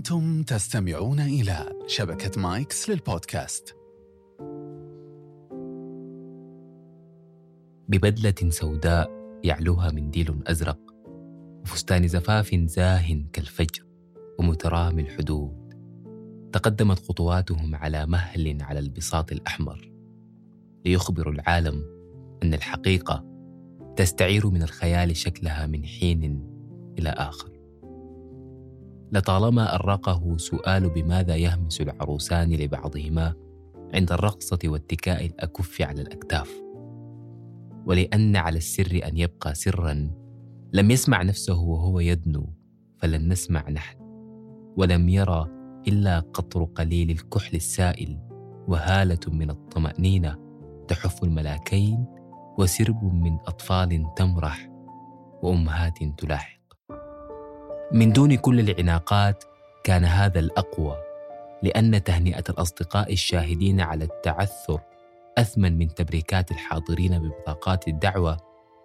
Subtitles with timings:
[0.00, 3.76] أنتم تستمعون إلى شبكة مايكس للبودكاست.
[7.88, 9.10] ببدلة سوداء
[9.44, 10.78] يعلوها منديل أزرق
[11.62, 13.86] وفستان زفاف زاه كالفجر
[14.38, 15.74] ومترامي الحدود.
[16.52, 19.92] تقدمت خطواتهم على مهل على البساط الأحمر
[20.84, 21.84] ليخبروا العالم
[22.42, 23.24] أن الحقيقة
[23.96, 26.46] تستعير من الخيال شكلها من حين
[26.98, 27.49] إلى آخر.
[29.12, 33.34] لطالما أرقه سؤال بماذا يهمس العروسان لبعضهما
[33.94, 36.50] عند الرقصة واتكاء الأكف على الأكتاف.
[37.86, 40.10] ولأن على السر أن يبقى سرا
[40.72, 42.52] لم يسمع نفسه وهو يدنو
[42.98, 44.00] فلن نسمع نحن.
[44.76, 45.46] ولم يرى
[45.88, 48.18] إلا قطر قليل الكحل السائل
[48.68, 50.38] وهالة من الطمأنينة
[50.88, 52.06] تحف الملاكين
[52.58, 54.70] وسرب من أطفال تمرح
[55.42, 56.59] وأمهات تلاحق
[57.92, 59.44] من دون كل العناقات
[59.84, 60.96] كان هذا الأقوى
[61.62, 64.80] لأن تهنئة الأصدقاء الشاهدين على التعثر
[65.38, 68.36] أثمن من تبريكات الحاضرين ببطاقات الدعوة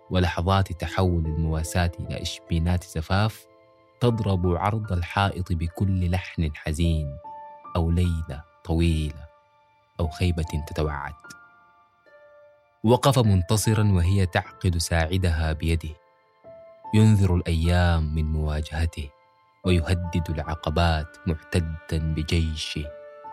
[0.09, 3.45] ولحظات تحول المواساة إلى إشبينات زفاف
[3.99, 7.17] تضرب عرض الحائط بكل لحن حزين
[7.75, 9.25] أو ليلة طويلة
[9.99, 11.13] أو خيبة تتوعد.
[12.83, 16.04] وقف منتصرا وهي تعقد ساعدها بيده.
[16.93, 19.09] ينذر الأيام من مواجهته
[19.65, 22.85] ويهدد العقبات معتدا بجيشه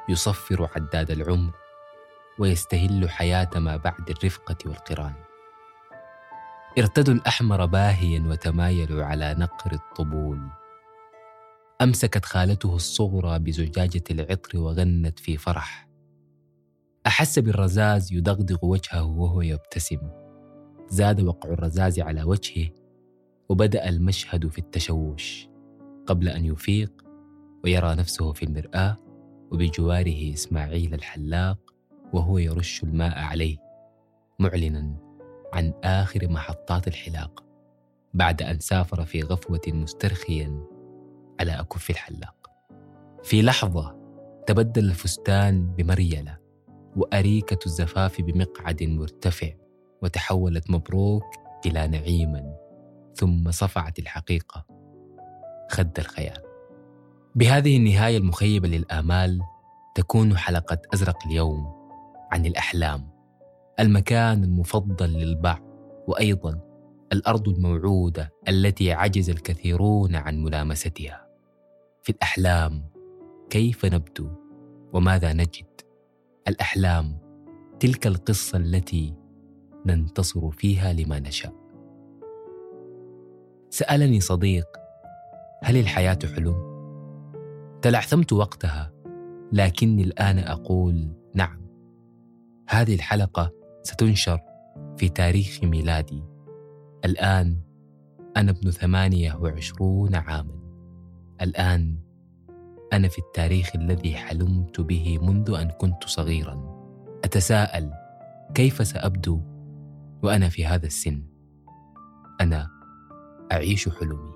[0.09, 1.53] يصفر عداد العمر
[2.39, 5.15] ويستهل حياة ما بعد الرفقة والقران.
[6.79, 10.41] ارتدوا الأحمر باهيا وتمايلوا على نقر الطبول.
[11.83, 15.89] أمسكت خالته الصغرى بزجاجة العطر وغنت في فرح.
[17.07, 20.11] أحس بالرزاز يدغدغ وجهه وهو يبتسم.
[20.89, 22.69] زاد وقع الرزاز على وجهه
[23.53, 25.49] وبدأ المشهد في التشوش
[26.07, 26.93] قبل أن يفيق
[27.65, 28.99] ويرى نفسه في المرآة
[29.51, 31.59] وبجواره إسماعيل الحلاق
[32.13, 33.57] وهو يرش الماء عليه
[34.39, 34.97] معلنا
[35.53, 37.45] عن آخر محطات الحلاقه
[38.15, 40.67] بعد أن سافر في غفوة مسترخيا
[41.41, 42.51] على أكف الحلاق.
[43.23, 43.97] في لحظة
[44.47, 46.39] تبدل الفستان بمريلة
[46.97, 49.49] وأريكة الزفاف بمقعد مرتفع
[50.03, 51.25] وتحولت مبروك
[51.67, 52.62] إلى نعيما
[53.15, 54.67] ثم صفعت الحقيقة.
[55.71, 56.43] خد الخيال.
[57.35, 59.41] بهذه النهاية المخيبة للآمال
[59.95, 61.73] تكون حلقة أزرق اليوم
[62.33, 63.11] عن الأحلام.
[63.81, 65.63] المكان المفضل للبعض
[66.09, 66.61] وأيضا
[67.13, 71.27] الأرض الموعودة التي عجز الكثيرون عن ملامستها.
[72.03, 72.85] في الأحلام
[73.51, 74.29] كيف نبدو؟
[74.93, 75.81] وماذا نجد؟
[76.49, 77.19] الأحلام
[77.81, 79.15] تلك القصة التي
[79.87, 81.62] ننتصر فيها لما نشاء.
[83.73, 84.67] سألني صديق
[85.63, 86.73] هل الحياة حلم؟
[87.83, 88.93] تلعثمت وقتها
[89.53, 91.63] لكني الآن أقول نعم.
[92.69, 93.53] هذه الحلقة
[93.83, 94.41] ستنشر
[94.97, 96.25] في تاريخ ميلادي.
[97.05, 97.57] الآن
[98.37, 100.61] أنا ابن ثمانية وعشرون عاما.
[101.43, 101.97] الآن
[102.93, 106.83] أنا في التاريخ الذي حلمت به منذ أن كنت صغيرا.
[107.25, 107.91] أتساءل
[108.55, 109.41] كيف سأبدو
[110.23, 111.23] وأنا في هذا السن؟
[112.41, 112.72] أنا
[113.53, 114.33] أعيش حلمي.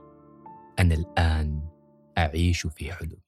[0.78, 1.60] أنا الآن
[2.18, 3.18] أعيش في حلمي.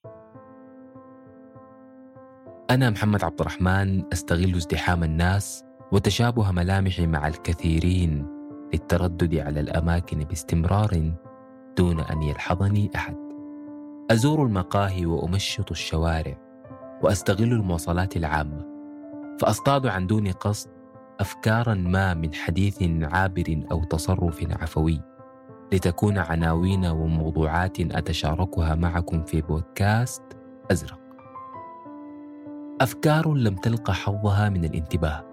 [2.71, 8.27] أنا محمد عبد الرحمن أستغل ازدحام الناس وتشابه ملامحي مع الكثيرين
[8.73, 11.13] للتردد على الأماكن باستمرار
[11.77, 13.17] دون أن يلحظني أحد.
[14.11, 16.37] أزور المقاهي وأمشط الشوارع
[17.03, 18.67] وأستغل المواصلات العامة.
[19.41, 20.71] فأصطاد عن دون قصد
[21.21, 25.01] افكارا ما من حديث عابر أو تصرف عفوي.
[25.73, 30.23] لتكون عناوين وموضوعات أتشاركها معكم في بودكاست
[30.71, 31.01] أزرق.
[32.81, 35.25] أفكار لم تلق حظها من الانتباه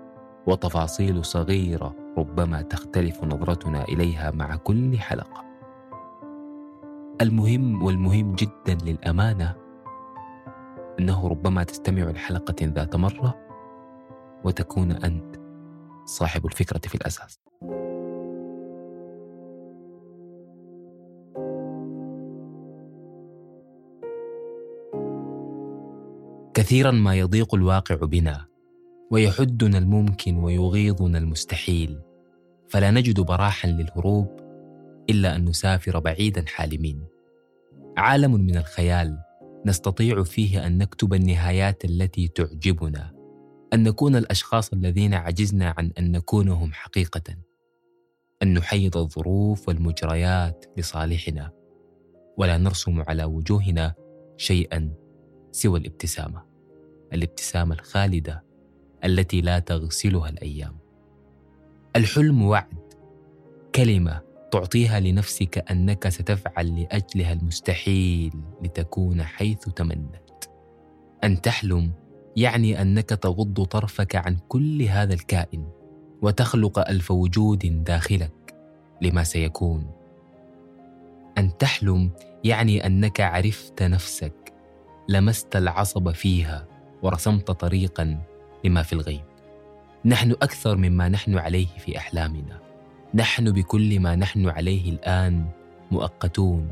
[0.47, 5.45] وتفاصيل صغيرة ربما تختلف نظرتنا إليها مع كل حلقة.
[7.21, 9.55] المهم والمهم جدا للأمانة
[10.99, 13.35] أنه ربما تستمع لحلقة ذات مرة
[14.43, 15.35] وتكون أنت
[16.05, 17.44] صاحب الفكرة في الأساس.
[26.55, 28.45] كثيرا ما يضيق الواقع بنا
[29.11, 31.99] ويحدنا الممكن ويغيظنا المستحيل.
[32.69, 34.27] فلا نجد براحا للهروب
[35.09, 37.05] إلا أن نسافر بعيدا حالمين.
[37.97, 39.17] عالم من الخيال
[39.65, 43.11] نستطيع فيه أن نكتب النهايات التي تعجبنا
[43.73, 47.35] أن نكون الأشخاص الذين عجزنا عن أن نكونهم حقيقة
[48.43, 51.51] أن نحيد الظروف والمجريات لصالحنا.
[52.37, 53.93] ولا نرسم على وجوهنا
[54.37, 55.04] شيئا.
[55.55, 56.41] سوى الابتسامة
[57.13, 58.43] الابتسامة الخالدة
[59.05, 60.77] التي لا تغسلها الأيام.
[61.95, 62.93] الحلم وعد
[63.75, 64.21] كلمة
[64.51, 70.43] تعطيها لنفسك أنك ستفعل لأجلها المستحيل لتكون حيث تمنت.
[71.23, 71.91] أن تحلم
[72.35, 75.67] يعني أنك تغض طرفك عن كل هذا الكائن
[76.21, 78.55] وتخلق ألف وجود داخلك
[79.01, 79.91] لما سيكون.
[81.37, 82.11] أن تحلم
[82.43, 84.44] يعني أنك عرفت نفسك
[85.09, 86.65] لمست العصب فيها
[87.01, 88.19] ورسمت طريقا
[88.63, 89.23] لما في الغيب.
[90.05, 92.59] نحن أكثر مما نحن عليه في أحلامنا.
[93.13, 95.45] نحن بكل ما نحن عليه الآن
[95.91, 96.69] مؤقتون.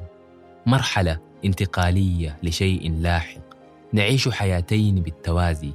[0.65, 3.41] مرحلة انتقالية لشيء لاحق.
[3.93, 5.71] نعيش حياتين بالتوازي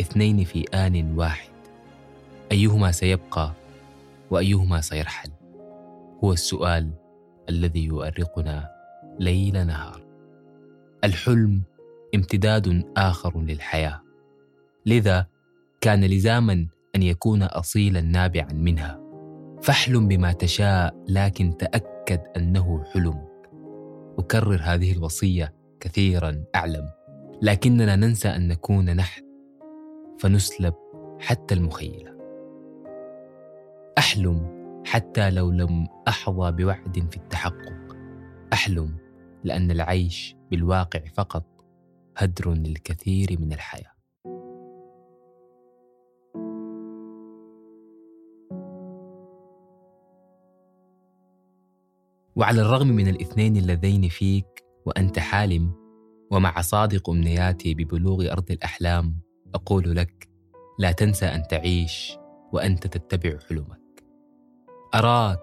[0.00, 1.52] اثنين في آن واحد.
[2.52, 3.52] أيهما سيبقى
[4.30, 5.30] وأيهما سيرحل؟
[6.24, 6.90] هو السؤال
[7.48, 8.70] الذي يؤرقنا
[9.20, 10.02] ليل نهار.
[11.04, 11.62] الحلم
[12.14, 14.02] امتداد آخر للحياة.
[14.86, 15.26] لذا
[15.80, 16.66] كان لزاما
[16.96, 19.00] أن يكون اصيلا نابعا منها.
[19.62, 23.24] فاحلم بما تشاء لكن تأكد أنه حلم.
[24.18, 26.88] أكرر هذه الوصية كثيرا أعلم.
[27.42, 29.22] لكننا ننسى أن نكون نحن.
[30.18, 30.74] فنسلب
[31.20, 32.12] حتى المخيلة.
[33.98, 37.96] أحلم حتى لو لم أحظى بوعد في التحقق.
[38.52, 38.96] أحلم
[39.44, 41.51] لأن العيش بالواقع فقط
[42.16, 43.92] هدر للكثير من الحياة.
[52.36, 55.72] وعلى الرغم من الاثنين اللذين فيك وأنت حالم
[56.30, 59.20] ومع صادق أمنياتي ببلوغ أرض الأحلام
[59.54, 60.28] أقول لك
[60.78, 62.18] لا تنسى أن تعيش
[62.52, 64.04] وأنت تتبع حلمك.
[64.94, 65.38] أراك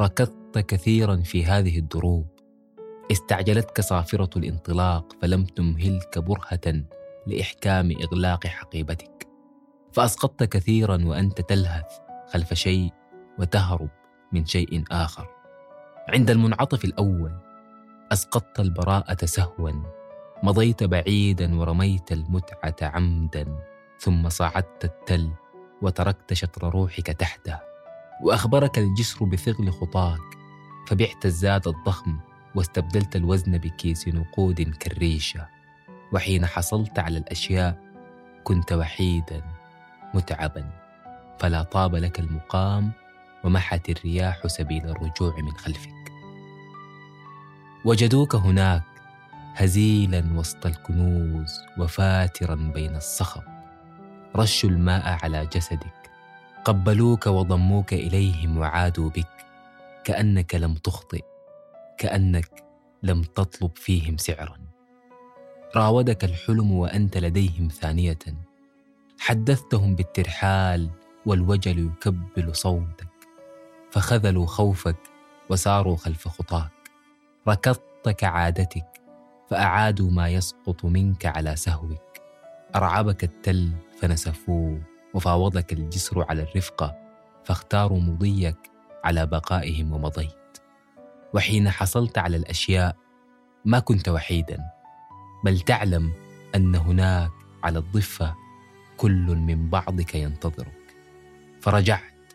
[0.00, 2.37] ركضت كثيرا في هذه الدروب.
[3.12, 6.84] استعجلتك صافرة الانطلاق فلم تمهلك برهة
[7.26, 9.28] لإحكام إغلاق حقيبتك.
[9.92, 11.86] فأسقطت كثيرا وأنت تلهث
[12.32, 12.92] خلف شيء
[13.38, 13.88] وتهرب
[14.32, 15.26] من شيء آخر.
[16.08, 17.32] عند المنعطف الأول
[18.12, 19.72] أسقطت البراءة سهوا.
[20.42, 23.58] مضيت بعيدا ورميت المتعة عمدا.
[23.98, 25.30] ثم صعدت التل
[25.82, 27.58] وتركت شطر روحك تحته.
[28.22, 30.20] وأخبرك الجسر بثغل خطاك.
[30.88, 32.18] فبعت الزاد الضخم
[32.54, 35.48] واستبدلت الوزن بكيس نقود كالريشة.
[36.12, 37.78] وحين حصلت على الأشياء
[38.44, 39.42] كنت وحيدا
[40.14, 40.70] متعبا.
[41.38, 42.92] فلا طاب لك المقام
[43.44, 46.12] ومحت الرياح سبيل الرجوع من خلفك.
[47.84, 48.82] وجدوك هناك
[49.54, 53.42] هزيلا وسط الكنوز وفاترا بين الصخب.
[54.36, 56.10] رشوا الماء على جسدك.
[56.64, 59.46] قبلوك وضموك إليهم وعادوا بك
[60.04, 61.22] كأنك لم تخطئ.
[61.98, 62.64] كأنك
[63.02, 64.58] لم تطلب فيهم سعرا.
[65.76, 68.18] راودك الحلم وأنت لديهم ثانية.
[69.18, 70.90] حدثتهم بالترحال
[71.26, 73.08] والوجل يكبل صوتك.
[73.90, 74.96] فخذلوا خوفك
[75.50, 76.70] وساروا خلف خطاك.
[77.48, 78.86] ركضت كعادتك
[79.50, 82.18] فأعادوا ما يسقط منك على سهوك.
[82.76, 84.80] أرعبك التل فنسفوه
[85.14, 86.96] وفاوضك الجسر على الرفقة
[87.44, 88.70] فاختاروا مضيك
[89.04, 90.37] على بقائهم ومضيت
[91.34, 92.96] وحين حصلت على الأشياء
[93.64, 94.58] ما كنت وحيدا
[95.44, 96.12] بل تعلم
[96.54, 97.30] أن هناك
[97.62, 98.34] على الضفة
[98.96, 100.94] كل من بعضك ينتظرك.
[101.60, 102.32] فرجعت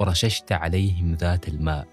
[0.00, 1.88] ورششت عليهم ذات الماء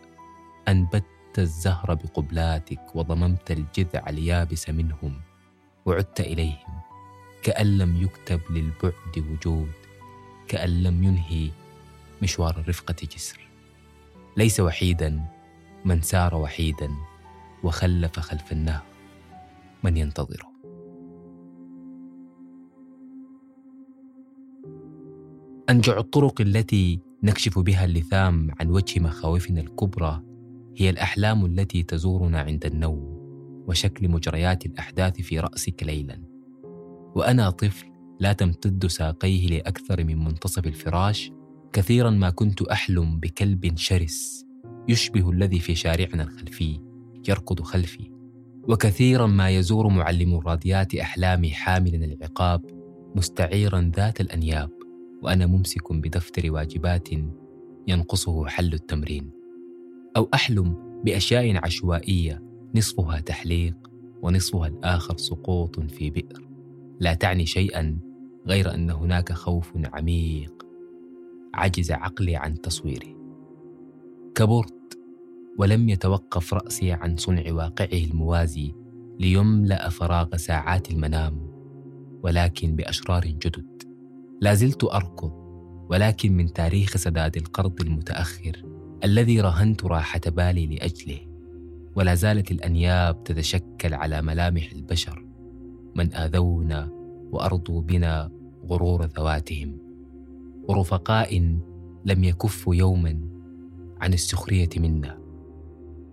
[0.68, 1.06] أنبت
[1.38, 5.22] الزهر بقبلاتك وضممت الجذع اليابس منهم
[5.86, 6.82] وعدت إليهم
[7.44, 9.72] كأن لم يكتب للبعد وجود
[10.48, 11.50] كأن لم ينهي
[12.22, 13.48] مشوار الرفقه جسر.
[14.38, 15.26] ليس وحيدا
[15.86, 16.90] من سار وحيدا
[17.64, 18.84] وخلف خلف النار
[19.84, 20.54] من ينتظره.
[25.70, 30.24] أنجع الطرق التي نكشف بها اللثام عن وجه مخاوفنا الكبرى
[30.78, 33.14] هي الأحلام التي تزورنا عند النوم
[33.68, 36.24] وشكل مجريات الأحداث في رأسك ليلا.
[37.16, 37.88] وأنا طفل
[38.20, 41.32] لا تمتد ساقيه لأكثر من منتصف الفراش
[41.74, 44.46] كثيرا ما كنت أحلم بكلب شرس.
[44.88, 46.80] يشبه الذي في شارعنا الخلفي
[47.30, 48.12] يركض خلفي.
[48.70, 52.66] وكثيرا ما يزور معلم الراديات أحلامي حاملا العقاب
[53.16, 54.70] مستعيرا ذات الأنياب.
[55.22, 57.10] وأنا ممسك بدفتر واجبات
[57.88, 59.32] ينقصه حل التمرين.
[60.18, 60.76] أو أحلم
[61.06, 62.44] بأشياء عشوائية
[62.76, 63.76] نصفها تحليق
[64.22, 66.48] ونصفها الآخر سقوط في بئر.
[67.00, 68.00] لا تعني شيئا
[68.48, 70.66] غير أن هناك خوف عميق
[71.54, 73.23] عجز عقلي عن تصويره.
[74.36, 75.00] كبرت
[75.58, 78.74] ولم يتوقف رأسي عن صنع واقعه الموازي
[79.20, 81.54] ليملأ فراغ ساعات المنام
[82.24, 83.84] ولكن بأشرار جدد.
[84.42, 85.32] لا زلت أركض
[85.90, 88.66] ولكن من تاريخ سداد القرض المتأخر
[89.04, 91.20] الذي رهنت راحة بالي لأجله.
[91.96, 95.26] ولا زالت الأنياب تتشكل على ملامح البشر
[95.96, 96.90] من آذونا
[97.32, 98.32] وأرضوا بنا
[98.66, 99.78] غرور ذواتهم.
[100.68, 101.58] ورفقاء
[102.06, 103.33] لم يكفوا يوما
[104.04, 105.18] عن السخرية منا.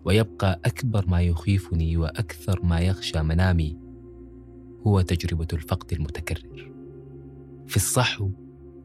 [0.04, 3.78] ويبقى أكبر ما يخيفني وأكثر ما يخشى منامي
[4.87, 6.73] هو تجربة الفقد المتكرر.
[7.66, 8.30] في الصحو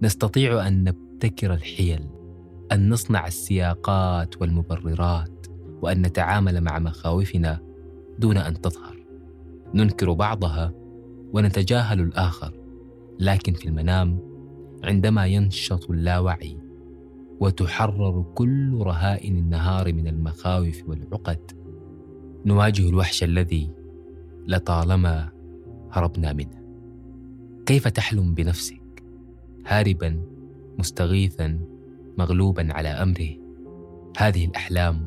[0.01, 2.09] نستطيع أن نبتكر الحيل
[2.71, 5.47] أن نصنع السياقات والمبررات
[5.81, 7.61] وأن نتعامل مع مخاوفنا
[8.19, 9.05] دون أن تظهر.
[9.73, 10.73] ننكر بعضها
[11.33, 12.53] ونتجاهل الآخر
[13.19, 14.19] لكن في المنام
[14.83, 16.64] عندما ينشط اللاوعي
[17.39, 21.51] وتحرر كل رهائن النهار من المخاوف والعقد.
[22.45, 23.71] نواجه الوحش الذي
[24.47, 25.29] لطالما
[25.91, 26.65] هربنا منه.
[27.65, 29.03] كيف تحلم بنفسك؟
[29.65, 30.21] هاربا
[30.79, 31.59] مستغيثا
[32.17, 33.29] مغلوبا على أمره.
[34.17, 35.05] هذه الأحلام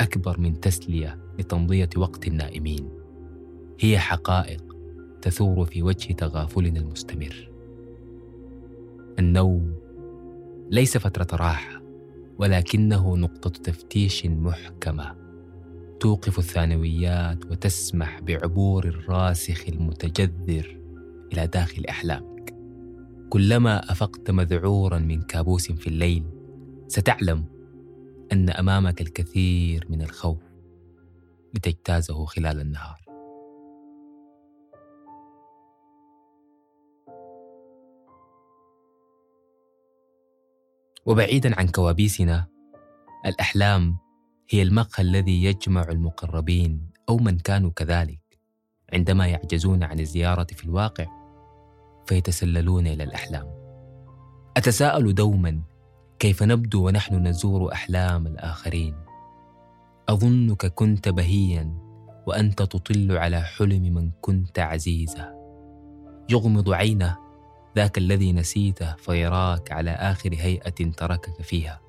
[0.00, 2.88] أكبر من تسلية لتمضية وقت النائمين.
[3.80, 4.76] هي حقائق
[5.22, 7.50] تثور في وجه تغافلنا المستمر.
[9.18, 9.74] النوم
[10.70, 11.82] ليس فترة راحة
[12.38, 15.16] ولكنه نقطة تفتيش محكمة.
[16.00, 20.80] توقف الثانويات وتسمح بعبور الراسخ المتجذر
[21.32, 22.54] إلى داخل أحلامك.
[23.30, 26.24] كلما أفقت مذعورا من كابوس في الليل
[26.88, 27.44] ستعلم
[28.32, 30.42] أن أمامك الكثير من الخوف
[31.54, 33.05] لتجتازه خلال النهار.
[41.06, 42.46] وبعيدا عن كوابيسنا
[43.26, 43.96] الأحلام
[44.50, 48.20] هي المقهى الذي يجمع المقربين أو من كانوا كذلك
[48.92, 51.06] عندما يعجزون عن الزيارة في الواقع
[52.06, 53.46] فيتسللون إلى الأحلام.
[54.56, 55.62] أتساءل دوما
[56.18, 58.94] كيف نبدو ونحن نزور أحلام الآخرين؟
[60.08, 61.74] أظنك كنت بهيا
[62.26, 65.34] وأنت تطل على حلم من كنت عزيزا.
[66.30, 67.25] يغمض عينه
[67.76, 71.80] ذاك الذي نسيته فيراك على آخر هيئة تركك فيها.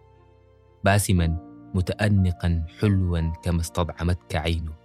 [0.83, 1.27] باسما
[1.73, 4.75] متأنقا حلوا كما استطعمتك عينه.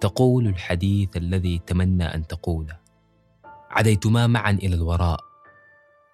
[0.00, 2.80] تقول الحديث الذي تمنى أن تقوله.
[3.70, 5.20] عديتما معا إلى الوراء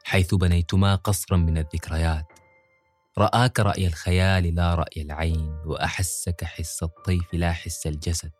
[0.04, 2.26] حيث بنيتما قصرا من الذكريات.
[3.18, 8.30] رآك رأي الخيال لا رأي العين وأحسك حس الطيف لا حس الجسد.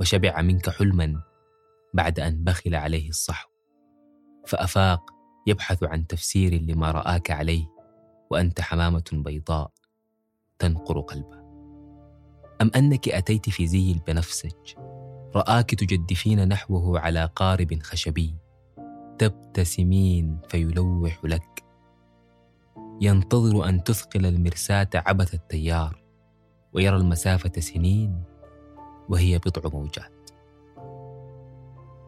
[0.00, 1.22] وشبع منك حلما
[1.94, 3.53] بعد أن بخل عليه الصحو.
[4.46, 5.10] فأفاق
[5.46, 7.66] يبحث عن تفسير لما رآك عليه
[8.30, 9.70] وأنت حمامة بيضاء
[10.58, 11.44] تنقر قلبه.
[12.62, 14.74] أم أنك أتيت في زي البنفسج
[15.36, 18.34] رآك تجدفين نحوه على قارب خشبي
[19.18, 21.64] تبتسمين فيلوح لك.
[23.00, 26.04] ينتظر أن تثقل المرساة عبث التيار
[26.72, 28.22] ويرى المسافة سنين
[29.08, 30.30] وهي بضع موجات.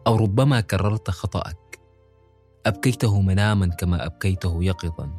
[0.07, 1.66] أو ربما كررت خطأك
[2.67, 5.09] أبكيته مناما كما أبكيته يقظا.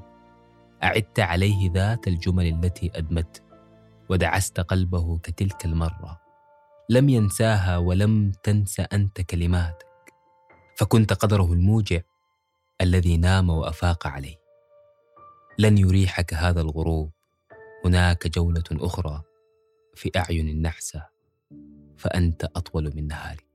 [0.83, 3.43] أعدت عليه ذات الجمل التي أدمت
[4.09, 6.21] ودعست قلبه كتلك المرة.
[6.91, 9.87] لم ينساها ولم تنس أنت كلماتك.
[10.77, 12.01] فكنت قدره الموجع
[12.81, 14.37] الذي نام وأفاق عليه.
[15.59, 17.11] لن يريحك هذا الغروب.
[17.85, 19.23] هناك جولة أخرى
[19.95, 21.07] في أعين النحسة
[21.97, 23.48] فأنت أطول من نهارك.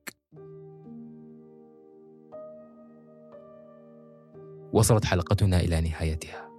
[4.74, 6.50] وصلت حلقتنا إلى نهايتها.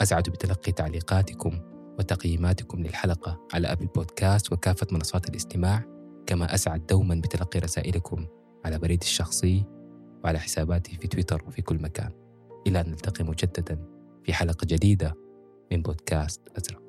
[0.00, 1.60] أسعد بتلقي تعليقاتكم
[1.98, 5.84] وتقييماتكم للحلقة على أبل بودكاست وكافة منصات الاستماع
[6.26, 8.26] كما أسعد دوما بتلقي رسائلكم
[8.64, 9.64] على بريدي الشخصي
[10.24, 12.10] وعلى حساباتي في تويتر وفي كل مكان.
[12.66, 13.78] إلى أن نلتقي مجددا
[14.24, 15.14] في حلقة جديدة
[15.72, 16.81] من بودكاست أزرق.